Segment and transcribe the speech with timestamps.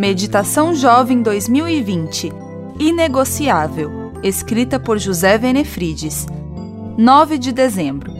[0.00, 2.32] Meditação Jovem 2020
[2.78, 6.24] Inegociável, escrita por José Venefrides.
[6.96, 8.10] 9 de dezembro.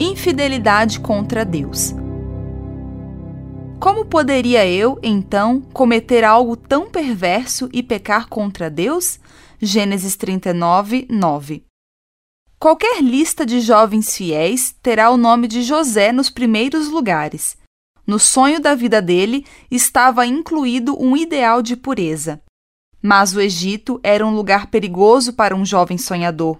[0.00, 1.94] Infidelidade contra Deus.
[3.78, 9.20] Como poderia eu, então, cometer algo tão perverso e pecar contra Deus?
[9.62, 11.62] Gênesis 39, 9.
[12.58, 17.56] Qualquer lista de jovens fiéis terá o nome de José nos primeiros lugares.
[18.06, 22.40] No sonho da vida dele estava incluído um ideal de pureza.
[23.02, 26.58] Mas o Egito era um lugar perigoso para um jovem sonhador.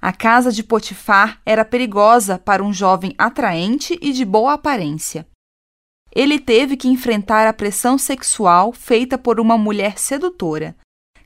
[0.00, 5.26] A casa de Potifar era perigosa para um jovem atraente e de boa aparência.
[6.14, 10.76] Ele teve que enfrentar a pressão sexual feita por uma mulher sedutora.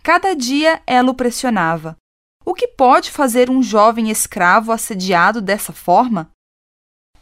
[0.02, 1.96] Cada dia ela o pressionava.
[2.44, 6.30] O que pode fazer um jovem escravo assediado dessa forma?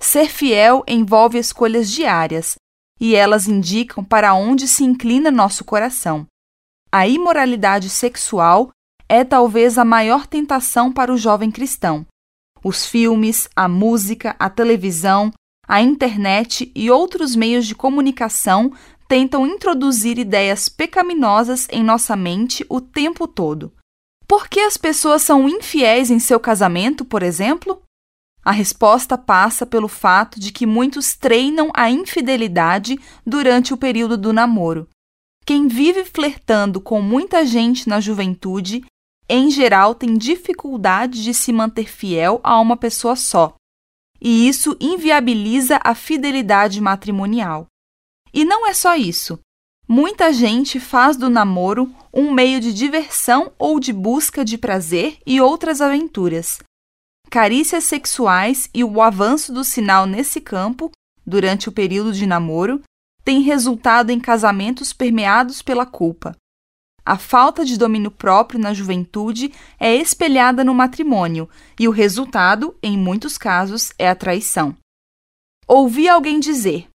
[0.04, 2.56] Ser fiel envolve escolhas diárias,
[3.00, 6.26] e elas indicam para onde se inclina nosso coração.
[6.92, 8.68] A imoralidade sexual
[9.08, 12.06] é talvez a maior tentação para o jovem cristão.
[12.62, 15.32] Os filmes, a música, a televisão,
[15.66, 18.70] a internet e outros meios de comunicação
[19.08, 23.72] tentam introduzir ideias pecaminosas em nossa mente o tempo todo.
[24.28, 27.80] Por que as pessoas são infiéis em seu casamento, por exemplo?
[28.44, 34.34] A resposta passa pelo fato de que muitos treinam a infidelidade durante o período do
[34.34, 34.86] namoro.
[35.46, 38.84] Quem vive flertando com muita gente na juventude,
[39.26, 43.54] em geral, tem dificuldade de se manter fiel a uma pessoa só.
[44.20, 47.66] E isso inviabiliza a fidelidade matrimonial.
[48.32, 49.38] E não é só isso.
[49.88, 55.40] Muita gente faz do namoro um meio de diversão ou de busca de prazer e
[55.40, 56.58] outras aventuras
[57.30, 60.90] carícias sexuais e o avanço do sinal nesse campo,
[61.26, 62.82] durante o período de namoro,
[63.24, 66.36] tem resultado em casamentos permeados pela culpa.
[67.06, 72.96] A falta de domínio próprio na juventude é espelhada no matrimônio e o resultado, em
[72.96, 74.74] muitos casos, é a traição.
[75.66, 76.88] Ouvi alguém dizer: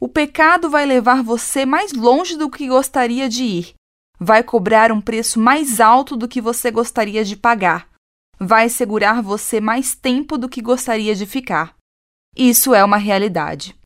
[0.00, 3.74] o pecado vai levar você mais longe do que gostaria de ir,
[4.18, 7.87] vai cobrar um preço mais alto do que você gostaria de pagar,
[8.38, 11.74] vai segurar você mais tempo do que gostaria de ficar.
[12.36, 13.76] Isso é uma realidade.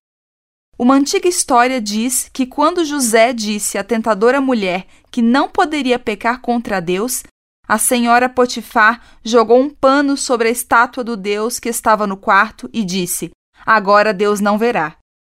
[0.78, 6.40] Uma antiga história diz que quando José disse à tentadora mulher que não poderia pecar
[6.40, 7.22] contra Deus,
[7.68, 12.68] a senhora Potifar jogou um pano sobre a estátua do Deus que estava no quarto
[12.72, 13.30] e disse:
[13.64, 14.96] Agora Deus não verá.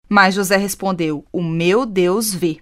[0.09, 2.61] Mas José respondeu: O meu Deus vê.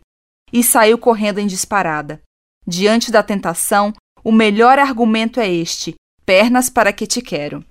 [0.52, 2.22] E saiu correndo em disparada.
[2.68, 5.96] Diante da tentação, o melhor argumento é este:
[6.32, 7.62] Pernas para que te quero.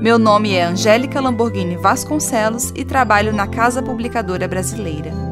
[0.00, 5.25] Meu nome é Angélica Lamborghini Vasconcelos e trabalho na Casa Publicadora Brasileira.